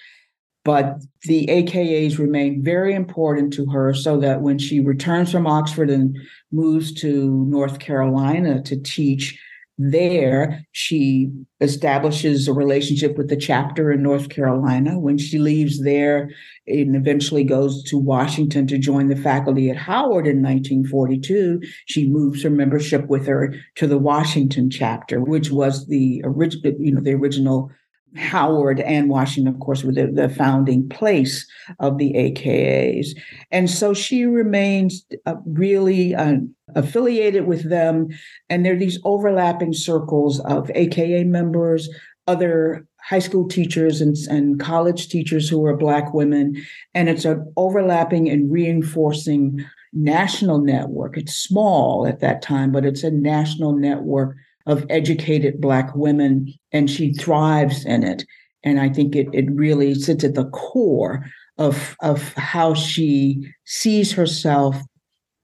[0.67, 5.89] but the AKAs remain very important to her so that when she returns from Oxford
[5.89, 6.19] and
[6.51, 9.41] moves to North Carolina to teach,
[9.79, 14.99] there, she establishes a relationship with the chapter in North Carolina.
[14.99, 16.31] When she leaves there
[16.67, 22.43] and eventually goes to Washington to join the faculty at Howard in 1942, she moves
[22.43, 27.15] her membership with her to the Washington chapter, which was the original, you know, the
[27.15, 27.71] original
[28.17, 31.47] Howard and Washington, of course, were the, the, founding place
[31.81, 33.09] of the AKAs.
[33.51, 36.37] And so she remains uh, really uh,
[36.75, 38.09] affiliated with them.
[38.49, 41.89] And there are these overlapping circles of AKA members,
[42.27, 46.57] other high school teachers and, and college teachers who are Black women.
[46.95, 51.17] And it's an overlapping and reinforcing national network.
[51.17, 56.91] It's small at that time, but it's a national network of educated Black women, and
[56.91, 58.25] she thrives in it.
[58.65, 61.25] And I think it, it really sits at the core
[61.59, 64.77] of, of how she sees herself.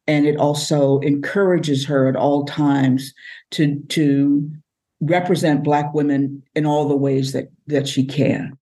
[0.08, 3.14] And it also encourages her at all times
[3.52, 4.50] to, to
[5.00, 8.58] represent Black women in all the ways that, that she can.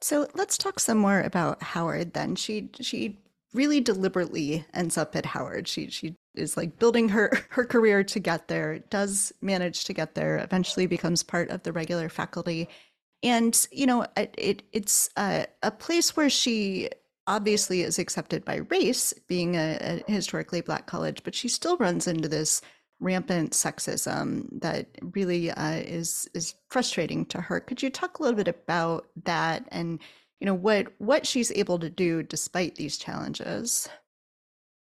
[0.00, 2.34] So let's talk some more about Howard then.
[2.34, 3.18] She she
[3.52, 5.68] really deliberately ends up at Howard.
[5.68, 8.78] She she is like building her her career to get there.
[8.90, 10.38] Does manage to get there.
[10.38, 12.68] Eventually becomes part of the regular faculty,
[13.22, 16.90] and you know it, it it's a, a place where she
[17.26, 22.06] obviously is accepted by race, being a, a historically black college, but she still runs
[22.06, 22.60] into this
[22.98, 27.60] rampant sexism that really uh, is is frustrating to her.
[27.60, 30.00] Could you talk a little bit about that and
[30.40, 33.88] you know what what she's able to do despite these challenges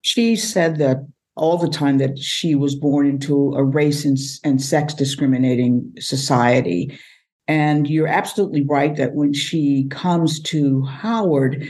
[0.02, 4.62] she said that all the time that she was born into a race and, and
[4.62, 6.98] sex discriminating society
[7.46, 11.66] and you're absolutely right that when she comes to howard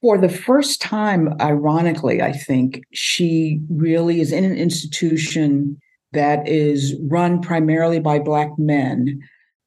[0.00, 5.76] for the first time ironically i think she really is in an institution
[6.12, 9.20] that is run primarily by Black men.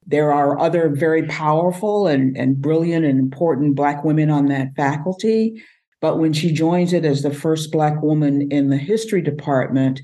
[0.06, 5.60] There are other very powerful and, and brilliant and important Black women on that faculty.
[6.00, 10.00] But when she joins it as the first Black woman in the history department,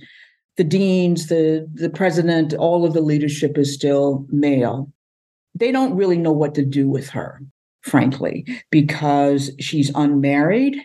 [0.57, 4.91] the deans, the, the president, all of the leadership is still male.
[5.55, 7.41] They don't really know what to do with her,
[7.83, 10.79] frankly, because she's unmarried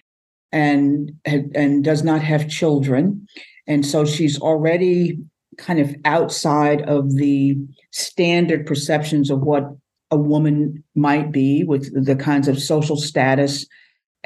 [0.51, 3.27] and and does not have children
[3.67, 5.19] and so she's already
[5.57, 7.57] kind of outside of the
[7.91, 9.63] standard perceptions of what
[10.09, 13.65] a woman might be with the kinds of social status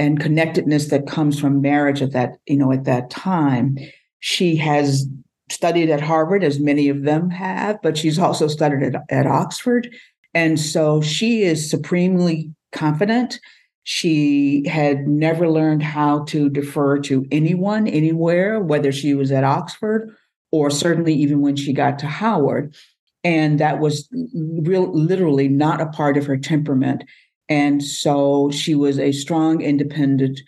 [0.02, 3.78] and connectedness that comes from marriage at that you know at that time
[4.20, 5.08] she has
[5.50, 9.94] studied at harvard as many of them have but she's also studied at, at oxford
[10.34, 13.40] and so she is supremely confident
[13.84, 20.16] she had never learned how to defer to anyone anywhere, whether she was at Oxford
[20.52, 22.76] or certainly even when she got to Howard.
[23.24, 27.04] And that was real, literally not a part of her temperament.
[27.52, 30.40] And so she was a strong, independent,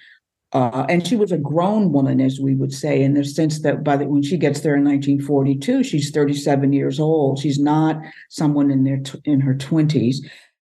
[0.53, 3.83] uh, and she was a grown woman, as we would say, in the sense that
[3.83, 7.39] by the, when she gets there in 1942, she's 37 years old.
[7.39, 10.19] She's not someone in their in her 20s.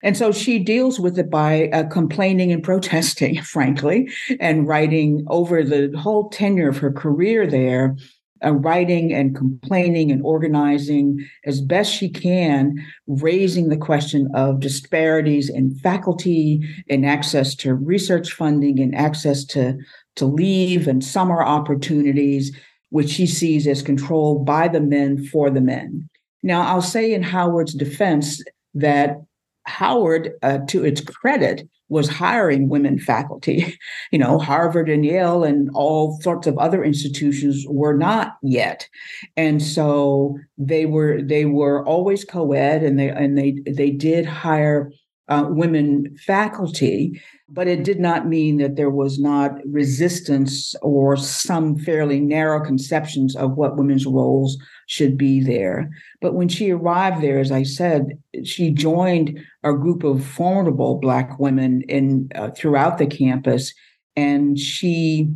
[0.04, 4.10] And so she deals with it by uh, complaining and protesting, frankly,
[4.42, 7.96] and writing over the whole tenure of her career there,
[8.44, 12.76] uh, writing and complaining and organizing as best she can,
[13.08, 19.78] raising the question of disparities in faculty, and access to research funding, and access to,
[20.16, 22.56] to leave and summer opportunities,
[22.90, 26.10] which she sees as controlled by the men for the men.
[26.44, 28.44] Now, I'll say in Howard's defense
[28.74, 29.18] that
[29.64, 33.78] Howard, uh, to its credit, was hiring women faculty.
[34.12, 34.46] You know, mm-hmm.
[34.46, 38.88] Harvard and Yale and all sorts of other institutions were not yet,
[39.36, 44.92] and so they were they were always co-ed, and they and they they did hire
[45.28, 51.78] uh, women faculty, but it did not mean that there was not resistance or some
[51.78, 54.58] fairly narrow conceptions of what women's roles
[54.88, 55.90] should be there.
[56.22, 61.40] But when she arrived there, as I said, she joined a group of formidable Black
[61.40, 63.74] women in uh, throughout the campus,
[64.16, 65.34] and she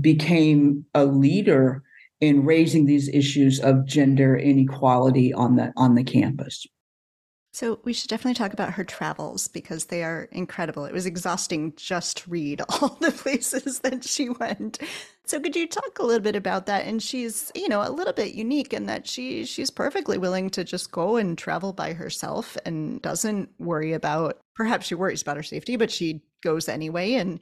[0.00, 1.82] became a leader
[2.20, 6.66] in raising these issues of gender inequality on the on the campus.
[7.56, 10.84] So we should definitely talk about her travels because they are incredible.
[10.84, 14.78] It was exhausting just to read all the places that she went.
[15.24, 16.84] So could you talk a little bit about that?
[16.84, 20.64] And she's, you know, a little bit unique in that she she's perfectly willing to
[20.64, 25.42] just go and travel by herself and doesn't worry about perhaps she worries about her
[25.42, 27.40] safety, but she goes anyway and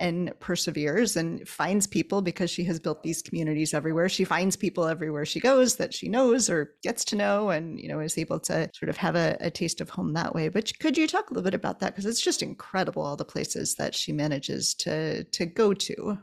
[0.00, 4.08] and perseveres and finds people because she has built these communities everywhere.
[4.08, 7.88] She finds people everywhere she goes that she knows or gets to know and, you
[7.88, 10.48] know, is able to sort of have a, a taste of home that way.
[10.48, 11.94] But could you talk a little bit about that?
[11.94, 16.18] Because it's just incredible all the places that she manages to to go to.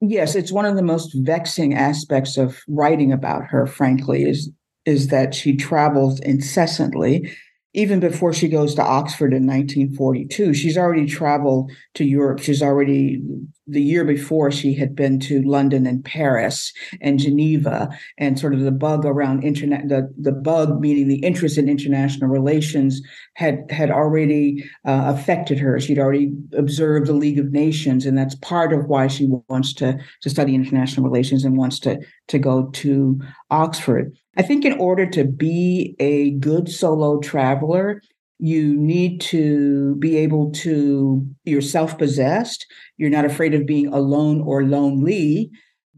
[0.00, 4.50] Yes, it's one of the most vexing aspects of writing about her, frankly, is
[4.84, 7.34] is that she travels incessantly
[7.74, 12.38] even before she goes to Oxford in 1942, she's already traveled to Europe.
[12.38, 13.20] She's already,
[13.66, 18.60] the year before, she had been to London and Paris and Geneva, and sort of
[18.60, 23.02] the bug around internet, the, the bug meaning the interest in international relations
[23.34, 25.80] had had already uh, affected her.
[25.80, 29.98] She'd already observed the League of Nations, and that's part of why she wants to
[30.22, 34.12] to study international relations and wants to to go to Oxford.
[34.36, 38.00] I think in order to be a good solo traveler,
[38.38, 44.42] you need to be able to, you're self possessed, you're not afraid of being alone
[44.42, 45.50] or lonely,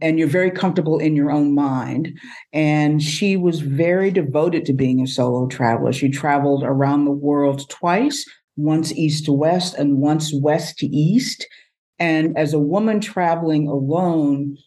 [0.03, 2.19] and you're very comfortable in your own mind.
[2.53, 5.93] And she was very devoted to being a solo traveler.
[5.93, 8.25] She traveled around the world twice,
[8.57, 11.47] once east to west and once west to east.
[11.99, 14.59] And as a woman traveling alone,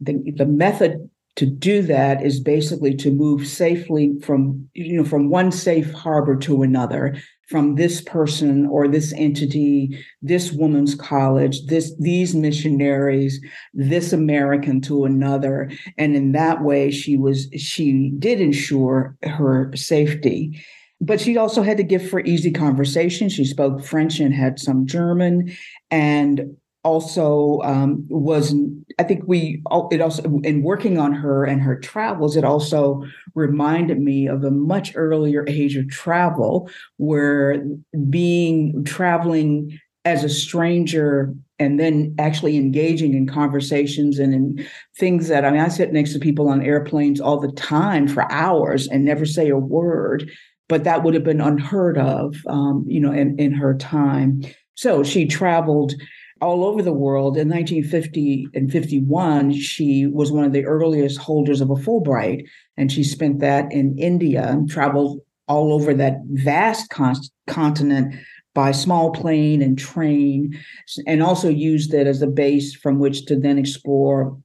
[0.00, 5.30] the, the method to do that is basically to move safely from you know from
[5.30, 7.16] one safe harbor to another
[7.48, 13.40] from this person or this entity this woman's college this these missionaries
[13.72, 15.70] this american to another.
[15.96, 20.60] And in that way she was she did ensure her safety.
[21.00, 23.28] But she also had to give for easy conversation.
[23.28, 25.56] She spoke french and had some german.
[25.88, 26.56] And
[26.88, 28.54] also um, was
[28.98, 29.62] i think we
[29.92, 34.50] it also in working on her and her travels it also reminded me of a
[34.50, 37.62] much earlier age of travel where
[38.08, 44.66] being traveling as a stranger and then actually engaging in conversations and in
[44.96, 48.30] things that I mean, I sit next to people on airplanes all the time for
[48.32, 50.30] hours and never say a word,
[50.68, 54.42] but that would have been unheard of, um, you know, in, in her time.
[54.76, 55.94] So she traveled
[56.40, 57.36] all over the world.
[57.36, 62.90] In 1950 and 51, she was one of the earliest holders of a Fulbright, and
[62.90, 67.16] she spent that in India and traveled all over that vast con-
[67.46, 68.14] continent
[68.54, 70.58] by small plane and train,
[71.06, 74.36] and also used it as a base from which to then explore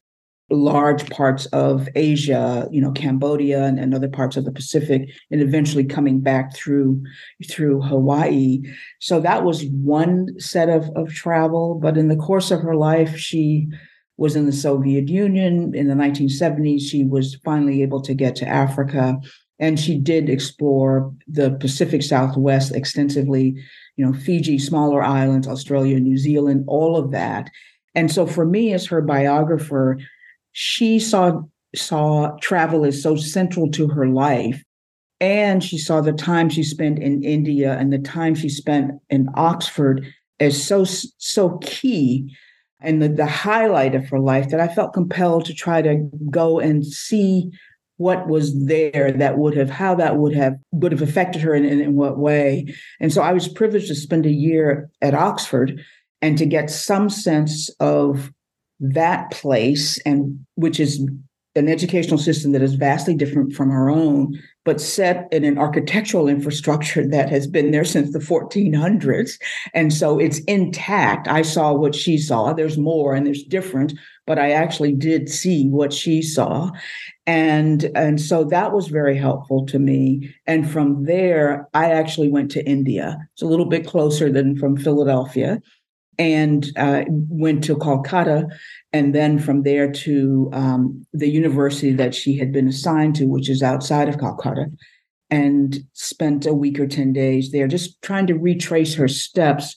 [0.55, 5.41] large parts of Asia, you know, Cambodia and, and, other parts of the Pacific, and
[5.41, 7.01] eventually coming back through
[7.49, 8.61] through Hawaii.
[8.99, 11.79] So that was one set of, of travel.
[11.81, 13.67] But in the course of her life, she
[14.17, 15.73] was in the Soviet Union.
[15.73, 19.19] In the 1970s, she was finally able to get to Africa.
[19.59, 23.55] And she did explore the Pacific Southwest extensively,
[23.95, 27.49] you know, Fiji, smaller islands, Australia, New Zealand, all of that.
[27.95, 29.99] And so for me, as her biographer,
[30.53, 31.41] she saw
[31.75, 34.63] saw travel as so central to her life.
[35.19, 39.29] And she saw the time she spent in India and the time she spent in
[39.35, 40.05] Oxford
[40.39, 42.35] as so so key
[42.81, 46.59] and the, the highlight of her life that I felt compelled to try to go
[46.59, 47.49] and see
[47.97, 51.65] what was there that would have how that would have would have affected her and
[51.65, 52.65] in, in what way.
[52.99, 55.81] And so i was privileged to spend a year at oxford
[56.21, 58.31] and to get some sense of
[58.83, 61.05] that place and which is
[61.55, 64.33] an educational system that is vastly different from our own
[64.65, 69.33] but set in an architectural infrastructure that has been there since the 1400s
[69.73, 71.27] and so it's intact.
[71.27, 72.53] I saw what she saw.
[72.53, 73.93] There's more and there's different
[74.25, 76.71] but i actually did see what she saw.
[77.25, 80.33] And and so that was very helpful to me.
[80.47, 83.17] And from there i actually went to india.
[83.33, 85.61] It's a little bit closer than from philadelphia
[86.17, 88.47] and uh, went to Calcutta,
[88.91, 93.49] and then from there to um, the university that she had been assigned to, which
[93.49, 94.67] is outside of Calcutta,
[95.29, 99.75] and spent a week or 10 days there just trying to retrace her steps,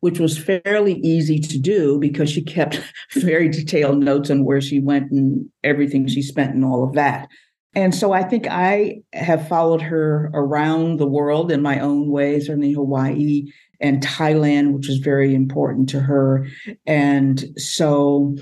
[0.00, 2.82] which was fairly easy to do because she kept
[3.14, 7.28] very detailed notes on where she went and everything she spent and all of that.
[7.74, 12.40] And so I think I have followed her around the world in my own way,
[12.40, 13.50] certainly Hawaii
[13.80, 16.46] and Thailand, which was very important to her.
[16.86, 18.36] And so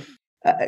[0.45, 0.67] uh,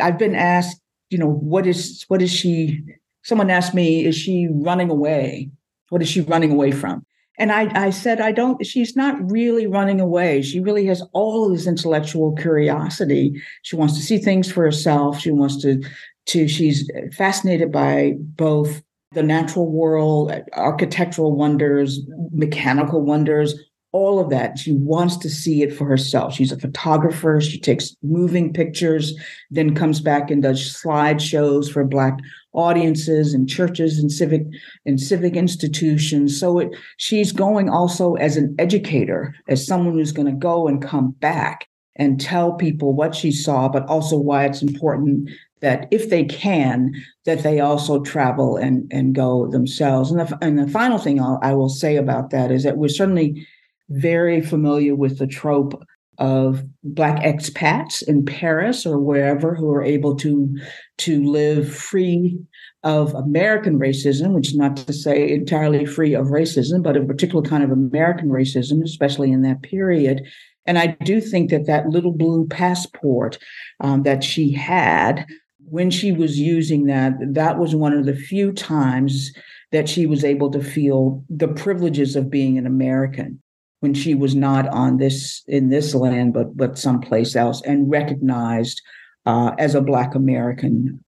[0.00, 2.80] I've been asked, you know, what is what is she?
[3.22, 5.50] Someone asked me, is she running away?
[5.90, 7.04] What is she running away from?
[7.40, 10.42] And I, I said, I don't, she's not really running away.
[10.42, 13.40] She really has all this intellectual curiosity.
[13.62, 15.18] She wants to see things for herself.
[15.18, 15.82] She wants to,
[16.26, 22.00] to, she's fascinated by both the natural world, architectural wonders,
[22.30, 23.54] mechanical wonders,
[23.92, 24.58] all of that.
[24.58, 26.34] She wants to see it for herself.
[26.34, 27.40] She's a photographer.
[27.40, 29.14] She takes moving pictures,
[29.50, 32.18] then comes back and does slideshows for Black
[32.52, 34.42] audiences and churches and civic
[34.86, 36.38] and civic institutions.
[36.38, 40.82] So it, she's going also as an educator, as someone who's going to go and
[40.82, 45.30] come back and tell people what she saw, but also why it's important
[45.60, 46.92] that if they can,
[47.26, 50.10] that they also travel and, and go themselves.
[50.10, 52.88] And the, and the final thing I'll, I will say about that is that we're
[52.88, 53.46] certainly
[53.90, 55.82] very familiar with the trope
[56.18, 60.54] of black expats in Paris or wherever who are able to
[60.98, 62.38] to live free
[62.82, 67.42] of American racism, which is not to say entirely free of racism, but a particular
[67.42, 70.22] kind of American racism, especially in that period.
[70.66, 73.38] And I do think that that little blue passport
[73.80, 75.26] um, that she had
[75.64, 79.32] when she was using that, that was one of the few times
[79.72, 83.40] that she was able to feel the privileges of being an American
[83.80, 88.80] when she was not on this in this land but but someplace else and recognized
[89.26, 91.02] uh, as a black american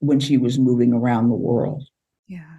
[0.00, 1.84] when she was moving around the world.
[2.26, 2.58] Yeah.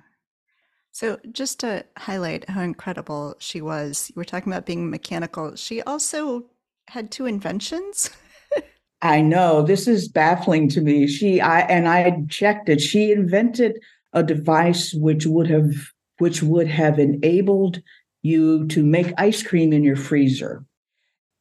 [0.91, 5.56] So just to highlight how incredible she was you were talking about being mechanical.
[5.56, 6.45] She also
[6.88, 8.10] had two inventions.
[9.02, 9.62] I know.
[9.62, 11.08] This is baffling to me.
[11.08, 12.82] She i and i checked it.
[12.82, 13.80] She invented
[14.14, 15.74] a device which would have
[16.18, 17.82] which would have enabled
[18.22, 20.63] you to make ice cream in your freezer.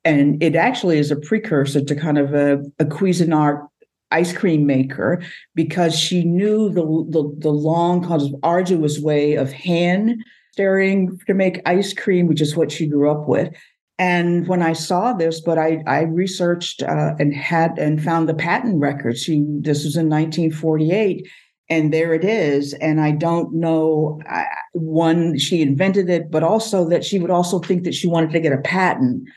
[0.05, 3.67] And it actually is a precursor to kind of a, a Cuisinart
[4.11, 5.23] ice cream maker
[5.55, 11.35] because she knew the, the, the long, kind of arduous way of hand stirring to
[11.35, 13.55] make ice cream, which is what she grew up with.
[13.99, 18.35] And when I saw this, but I, I researched uh, and had and found the
[18.35, 19.19] patent record.
[19.19, 21.29] She this was in 1948,
[21.71, 24.21] and there it is and i don't know
[24.73, 28.41] one she invented it but also that she would also think that she wanted to
[28.41, 29.29] get a patent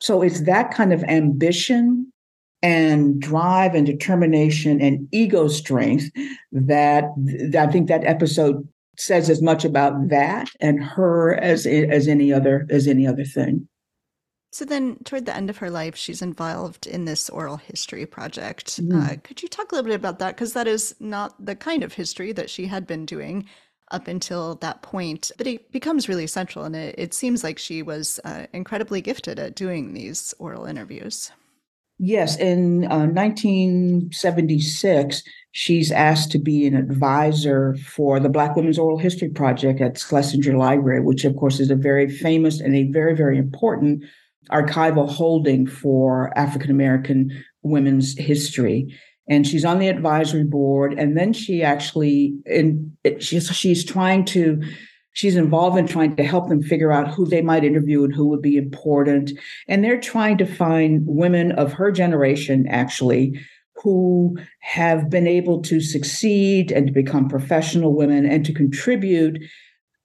[0.00, 2.10] So it's that kind of ambition
[2.62, 6.10] and drive and determination and ego strength
[6.52, 7.04] that,
[7.52, 8.66] that I think that episode
[8.98, 13.66] says as much about that and her as as any other as any other thing.
[14.52, 18.82] So then, toward the end of her life, she's involved in this oral history project.
[18.82, 19.12] Mm.
[19.12, 20.34] Uh, could you talk a little bit about that?
[20.34, 23.46] Because that is not the kind of history that she had been doing
[23.92, 25.30] up until that point.
[25.38, 29.38] But it becomes really central, and it, it seems like she was uh, incredibly gifted
[29.38, 31.30] at doing these oral interviews.
[32.02, 35.22] Yes, in uh, 1976,
[35.52, 40.56] she's asked to be an advisor for the Black Women's Oral History Project at Schlesinger
[40.56, 44.02] Library, which, of course, is a very famous and a very, very important
[44.50, 47.30] archival holding for African American
[47.62, 48.96] women's history.
[49.28, 50.94] And she's on the advisory board.
[50.98, 54.60] And then she actually, in, she's, she's trying to
[55.12, 58.28] she's involved in trying to help them figure out who they might interview and who
[58.28, 59.32] would be important.
[59.68, 63.38] And they're trying to find women of her generation, actually,
[63.82, 69.42] who have been able to succeed and to become professional women and to contribute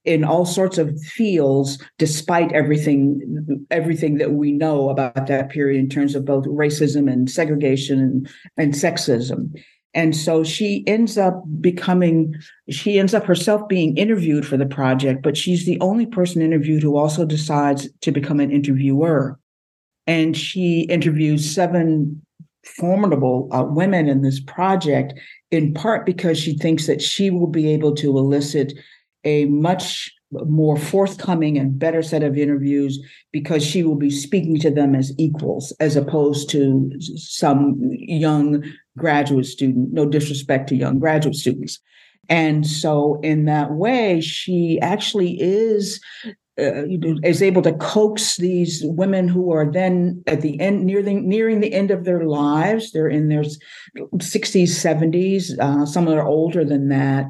[0.06, 5.90] in all sorts of fields despite everything everything that we know about that period in
[5.90, 9.52] terms of both racism and segregation and, and sexism
[9.96, 12.36] and so she ends up becoming,
[12.70, 16.84] she ends up herself being interviewed for the project, but she's the only person interviewed
[16.84, 19.40] who also decides to become an interviewer.
[20.06, 22.22] And she interviews seven
[22.66, 25.14] formidable uh, women in this project,
[25.50, 28.74] in part because she thinks that she will be able to elicit
[29.26, 33.00] a much more forthcoming and better set of interviews
[33.32, 38.64] because she will be speaking to them as equals as opposed to some young
[38.98, 41.80] graduate student no disrespect to young graduate students.
[42.28, 46.02] And so in that way she actually is
[46.58, 46.88] uh,
[47.24, 51.60] is able to coax these women who are then at the end near the, nearing
[51.60, 52.92] the end of their lives.
[52.92, 57.26] They're in their 60s 70s uh, some are older than that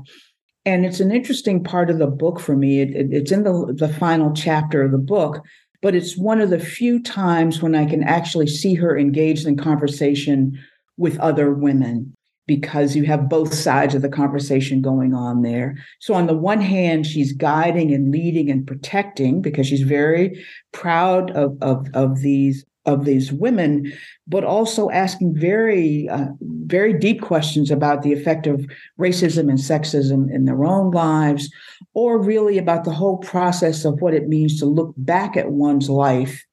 [0.65, 2.81] and it's an interesting part of the book for me.
[2.81, 5.43] It, it, it's in the, the final chapter of the book,
[5.81, 9.57] but it's one of the few times when I can actually see her engaged in
[9.57, 10.59] conversation
[10.97, 12.15] with other women
[12.47, 15.75] because you have both sides of the conversation going on there.
[15.99, 21.31] So, on the one hand, she's guiding and leading and protecting because she's very proud
[21.31, 23.91] of, of, of these of these women,
[24.27, 26.27] but also asking very, uh,
[26.65, 28.65] very deep questions about the effect of
[28.99, 31.49] racism and sexism in their own lives,
[31.93, 35.89] or really about the whole process of what it means to look back at one's
[35.89, 36.43] life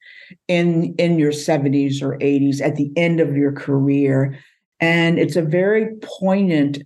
[0.49, 4.39] in in your 70s or 80s at the end of your career.
[4.80, 6.83] And it's a very poignant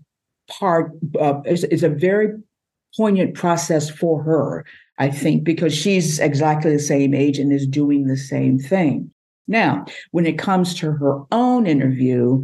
[0.49, 0.92] part.
[1.18, 2.30] Uh, it's, it's a very
[2.97, 4.64] poignant process for her.
[4.99, 9.11] I think, because she's exactly the same age and is doing the same thing.
[9.49, 12.42] Now, when it comes to her own interview,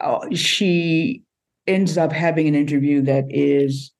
[0.00, 1.22] uh, she
[1.66, 3.92] ends up having an interview that is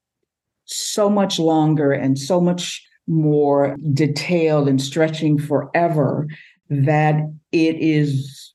[0.64, 6.26] so much longer and so much more detailed and stretching forever
[6.68, 7.16] that
[7.52, 8.52] it is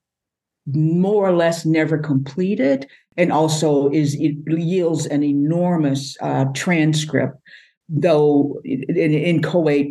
[0.73, 7.38] more or less never completed and also is it yields an enormous uh, transcript
[7.89, 9.41] though in, in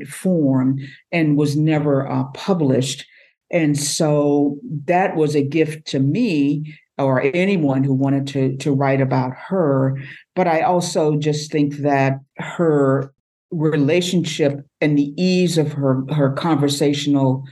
[0.06, 0.78] form
[1.12, 3.06] and was never uh, published
[3.50, 9.00] and so that was a gift to me or anyone who wanted to, to write
[9.00, 9.98] about her.
[10.34, 13.12] But I also just think that her
[13.50, 17.44] relationship and the ease of her, her conversational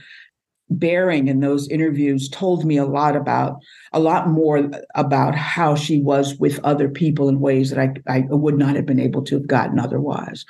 [0.69, 3.59] bearing in those interviews told me a lot about
[3.93, 8.25] a lot more about how she was with other people in ways that I, I
[8.29, 10.43] would not have been able to have gotten otherwise.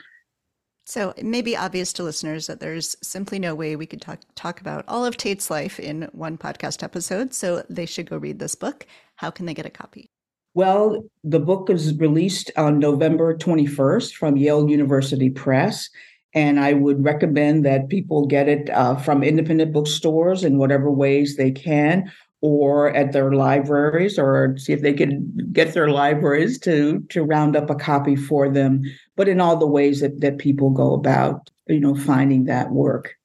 [0.86, 4.20] So it may be obvious to listeners that there's simply no way we could talk,
[4.36, 7.34] talk about all of Tate's life in one podcast episode.
[7.34, 8.86] So they should go read this book.
[9.16, 10.12] How can they get a copy?
[10.54, 15.90] Well, the book is released on November 21st from Yale University Press.
[16.36, 21.36] And I would recommend that people get it uh, from independent bookstores in whatever ways
[21.36, 22.12] they can,
[22.46, 27.56] or at their libraries or see if they can get their libraries to to round
[27.56, 28.84] up a copy for them.
[29.16, 33.16] But in all the ways that that people go about you know finding that work.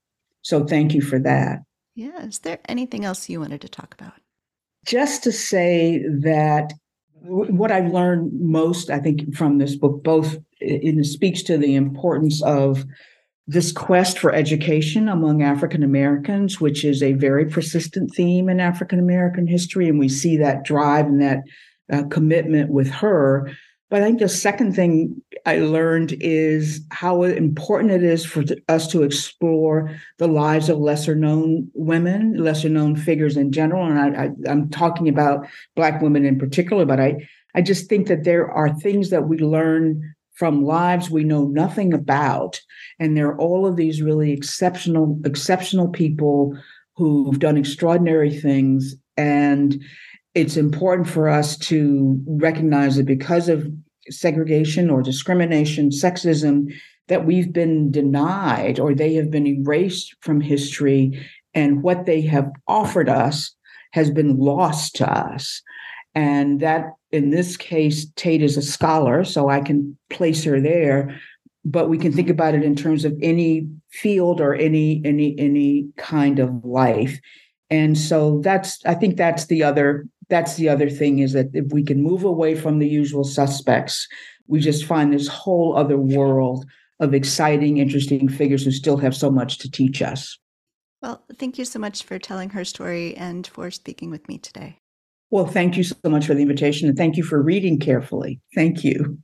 [0.40, 1.58] So thank you for that.
[1.94, 4.14] Yeah is there anything else you wanted to talk about?
[4.86, 6.72] Just to say that
[7.22, 12.42] what i've learned most i think from this book both it speaks to the importance
[12.42, 12.86] of
[13.46, 18.98] this quest for education among African Americans, which is a very persistent theme in African
[18.98, 19.88] American history.
[19.88, 21.40] And we see that drive and that
[21.92, 23.50] uh, commitment with her.
[23.90, 28.86] But I think the second thing I learned is how important it is for us
[28.88, 33.84] to explore the lives of lesser known women, lesser known figures in general.
[33.84, 37.26] And I, I'm talking about Black women in particular, but I,
[37.56, 41.92] I just think that there are things that we learn from lives we know nothing
[41.92, 42.58] about.
[42.98, 46.56] And there are all of these really exceptional, exceptional people
[46.96, 48.94] who've done extraordinary things.
[49.18, 49.84] And
[50.34, 53.70] it's important for us to recognize that because of
[54.08, 56.72] segregation or discrimination, sexism,
[57.08, 61.20] that we've been denied or they have been erased from history,
[61.52, 63.54] and what they have offered us
[63.90, 65.60] has been lost to us.
[66.14, 71.20] And that, in this case, Tate is a scholar, so I can place her there.
[71.64, 75.88] But we can think about it in terms of any field or any any any
[75.96, 77.20] kind of life.
[77.68, 81.70] And so that's I think that's the other that's the other thing is that if
[81.72, 84.08] we can move away from the usual suspects,
[84.46, 86.64] we just find this whole other world
[87.00, 90.38] of exciting, interesting figures who still have so much to teach us.
[91.02, 94.79] Well, thank you so much for telling her story and for speaking with me today.
[95.30, 98.40] Well, thank you so much for the invitation and thank you for reading carefully.
[98.54, 99.18] Thank you.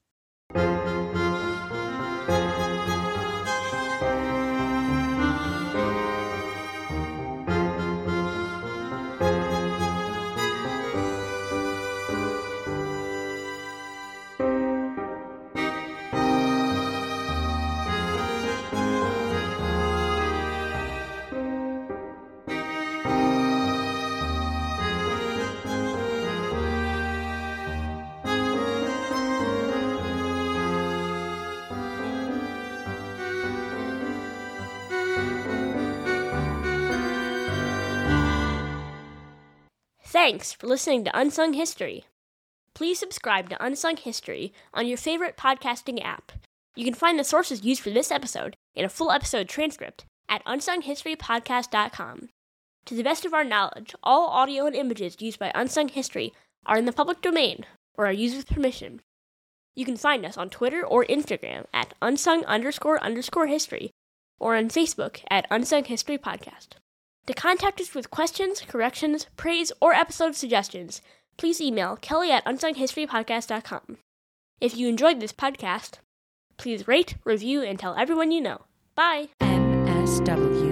[40.36, 42.04] Thanks for listening to Unsung History.
[42.74, 46.30] Please subscribe to Unsung History on your favorite podcasting app.
[46.74, 50.44] You can find the sources used for this episode in a full episode transcript at
[50.44, 52.28] unsunghistorypodcast.com.
[52.84, 56.34] To the best of our knowledge, all audio and images used by Unsung History
[56.66, 57.64] are in the public domain
[57.94, 59.00] or are used with permission.
[59.74, 63.90] You can find us on Twitter or Instagram at unsung underscore underscore history
[64.38, 66.74] or on Facebook at Unsung History Podcast.
[67.26, 71.02] To contact us with questions, corrections, praise, or episode suggestions,
[71.36, 73.98] please email kelly at unsunghistorypodcast.com.
[74.60, 75.98] If you enjoyed this podcast,
[76.56, 78.62] please rate, review, and tell everyone you know.
[78.94, 79.28] Bye!
[79.40, 80.65] NSW